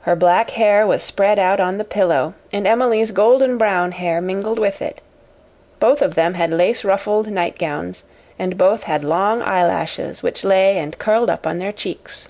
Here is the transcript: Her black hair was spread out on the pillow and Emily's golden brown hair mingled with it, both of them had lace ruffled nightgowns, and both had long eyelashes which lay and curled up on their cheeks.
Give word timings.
Her 0.00 0.16
black 0.16 0.50
hair 0.50 0.84
was 0.88 1.04
spread 1.04 1.38
out 1.38 1.60
on 1.60 1.78
the 1.78 1.84
pillow 1.84 2.34
and 2.52 2.66
Emily's 2.66 3.12
golden 3.12 3.58
brown 3.58 3.92
hair 3.92 4.20
mingled 4.20 4.58
with 4.58 4.82
it, 4.82 5.00
both 5.78 6.02
of 6.02 6.16
them 6.16 6.34
had 6.34 6.50
lace 6.50 6.82
ruffled 6.84 7.30
nightgowns, 7.30 8.02
and 8.40 8.58
both 8.58 8.82
had 8.82 9.04
long 9.04 9.42
eyelashes 9.42 10.20
which 10.20 10.42
lay 10.42 10.78
and 10.78 10.98
curled 10.98 11.30
up 11.30 11.46
on 11.46 11.58
their 11.60 11.70
cheeks. 11.72 12.26